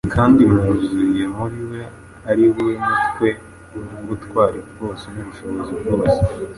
Kandi 0.15 0.41
mwuzuriye 0.51 1.25
muri 1.35 1.59
we, 1.71 1.81
ari 2.29 2.45
we 2.57 2.71
Mutwe 2.85 3.29
w’ubutware 3.93 4.59
bwose 4.75 5.05
n’ubushobozi 5.13 5.71
bwose 5.79 6.19